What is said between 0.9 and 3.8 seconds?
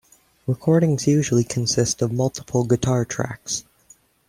usually consist of multiple guitar tracks.